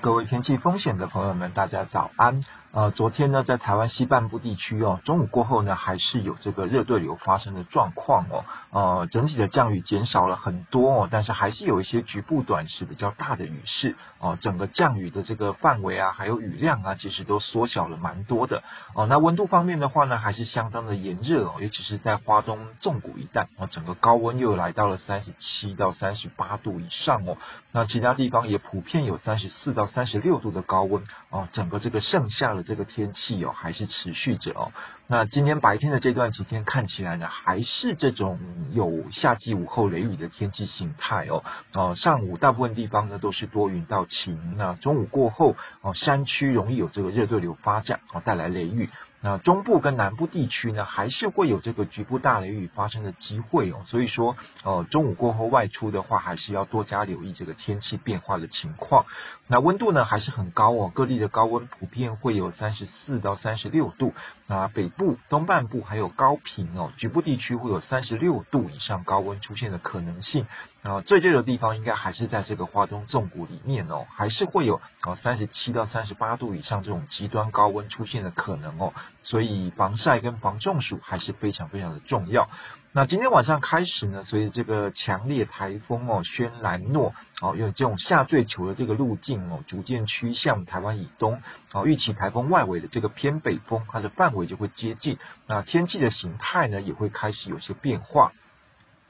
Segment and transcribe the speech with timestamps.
[0.00, 2.44] 各位天气风险的朋友们，大家早安。
[2.70, 8.44] 呃，昨天呢，在台湾西半部地区哦，中午过后呢，还是有这个热对流发生的状况哦。
[8.70, 14.36] 呃，整体的降雨减少了很多哦，但是还是有一些局部短时比较大的雨势哦。
[14.38, 18.62] 整个降雨的这个范围啊，还有雨量啊，其实都缩小了蛮多的
[18.94, 19.06] 哦。
[19.06, 27.38] 那温度方面的话呢，还是相当的炎热哦，尤其是在花东纵谷一带哦，整个高温又来到了三十七到三十八度以上哦。
[27.72, 31.48] 那其他地方也普遍有三十四到三十六度的高温哦。
[31.52, 34.70] 整个这个盛夏的这个天气哦，还是持续着哦。
[35.08, 38.38] 那今天白天的这段期间看起来呢，还是这种
[38.72, 41.42] 有夏季午后雷雨的天气形态哦。
[41.72, 48.90] 哦，上午大部分地方呢都是多云到晴，那中午过后哦，山区容易有这个热对流发展哦，带来雷雨。
[49.20, 53.82] 那中部跟南部地区呢，还是会有这个局部大雷雨发生的机会哦。
[53.86, 59.06] 所以说，呃，中午过后外出的话，还是要多加留意这个天气变化的情况。
[59.48, 64.14] 那温度呢，还是很高哦，各地的高温普遍会有三十四到三十六度。
[64.46, 70.46] 那北部、东半部还有高屏哦，局部地区会有三十六度以上高温出现的可能性。
[70.84, 78.92] 啊，最热的地方应该还是在这个华东纵谷里面哦，还是会有啊三十七到三十八度以上这种极端高温出现的可能哦。
[79.22, 82.48] 所以防晒跟防中暑还是非常非常的重要。
[82.92, 91.42] 那今天晚上开始呢，所以这个强烈台风哦，轩岚诺哦，用这种下坠球的这个路径哦，逐渐趋向台湾以东
[91.72, 98.32] 哦，预期台风外围的这个偏北风，它的范围就会接近，那天气的形态呢，也会开始有些变化。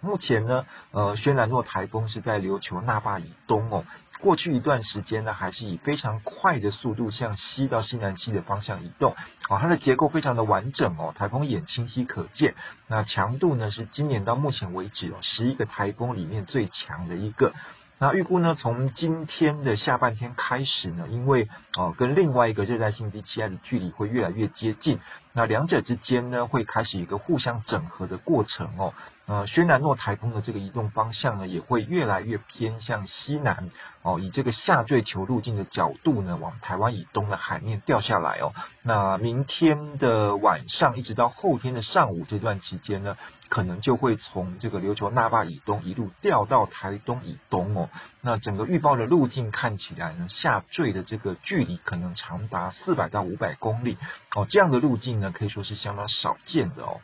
[0.00, 3.84] 目前呢，呃，轩岚诺台风是在琉球那霸以东哦。
[4.20, 9.12] 过去一段时间呢，还是以非常快的速度向西到西南西的方向移动。
[9.48, 12.54] 哦，它的结构非常的完整哦，台风眼清晰可见。
[12.88, 17.52] 那强度呢，是今年到目前为止哦，十一个台风里面最强的一个。
[18.00, 25.00] 那预估呢，从今天的下半天开始呢，因为哦跟另外一个热带性低气压的距离会越来越接近，
[25.32, 28.94] 那两者之间呢会开始一个互相整合的过程哦。
[29.28, 33.68] 呃，轩岚诺台风的这个移动方向呢，也会越来越偏向西南
[34.00, 38.54] 哦，以这个下坠球路径的角度呢，往台湾以东的海面掉下来哦。
[38.82, 43.18] 那明天的晚上一直到后天的上午这段期间呢，
[43.50, 47.90] 可能就会从这个琉球那霸以东一路掉到台东以东哦。
[48.22, 53.98] 那整个预报的路径看起来呢，下坠的这个距离可能长达四百到五百公里
[54.34, 54.46] 哦。
[54.48, 57.02] 这样的路径呢，可以说是相当少见的哦。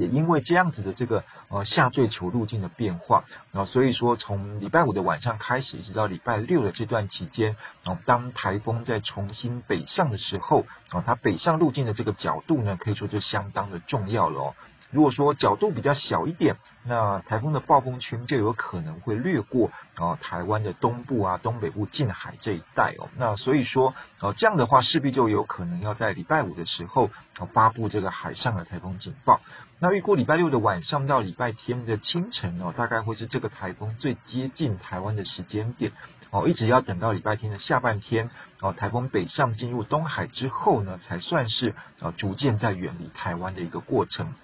[0.00, 14.54] 也因为这样子的这个呃下坠球路径的变化，啊所以说从礼拜五的晚上开始，一直到礼拜六的这段期间，啊当台风在重新北上的时候，啊，它北上路径的这个角度呢，可以说就相当的重要了哦。
[14.90, 23.08] 如果说角度比较小一点，那台风的暴风圈就有可能会掠过啊台湾的东部啊、东北部近海这一带哦。
[23.16, 27.10] 那所以说，哦这样的话势必就有可能要在礼拜五的时候
[27.52, 29.40] 发布这个海上的台风警报。
[29.78, 35.92] 那预估礼拜六的晚上到礼拜天的清晨哦，大概会是这个台风最接近台湾的时间点
[36.30, 36.48] 哦。
[36.48, 38.28] 一直要等到礼拜天的下半天
[38.60, 44.34] 哦，台风北上进入东海之后呢，才算是啊逐渐在远离台湾的一个过程。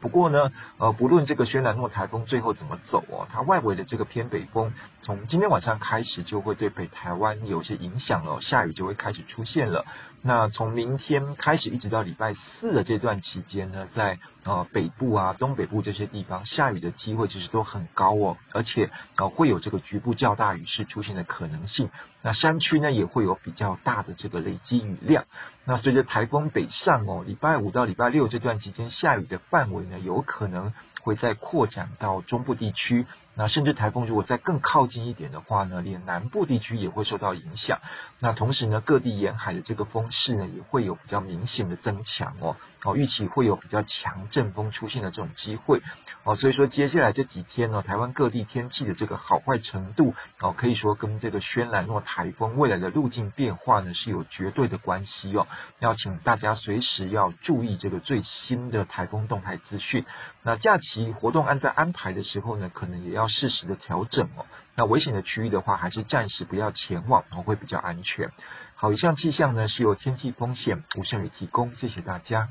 [0.00, 4.72] 不过呢，呃，不论这个轩岚诺台风最后怎么走哦，它外围的这个偏北风，
[5.02, 9.84] 从今天晚上开始就会对北台湾有些影响了，下雨就会开始出现了。
[10.22, 21.88] 那从明天开始一直到礼拜四的这段期间呢，在呃北部啊、东北部这些地方下雨的机会其实都很高哦，而且呃会有这个局部较大雨势出现的可能性。
[22.20, 25.24] 那山区呢也会有比较大的这个累积雨量。
[25.64, 33.06] 那随着台风北上哦，礼拜五到礼拜六这段期间下雨的范围呢，有可能会再扩展到中部地区。
[33.40, 37.80] 那甚至台风如果再更靠近一点的话呢，连南部地区也会受到影响。
[38.18, 42.56] 那同时呢，各地沿海的这个风势呢，也会有比较明显的增强哦。
[42.82, 45.80] 哦，预期会有比较强阵风出现的这种机会。
[46.24, 55.46] 哦，所以说接下来这几天呢，台湾各地天气的这个好坏程度，哦，可以说跟这个轩岚诺台风未来的路径变化呢，是有绝对的关系哦。
[55.78, 60.04] 要请大家随时要注意这个最新的台风动态资讯。
[60.42, 64.44] 那假期活动按在安排的时候呢，可能也要适时的调整哦。
[64.74, 68.30] 那危险的区域的话，还是暂时不要前往，哦会比较安全。
[68.74, 72.48] 好，以上气象呢是由天气风险吴胜宇提供，谢谢大家。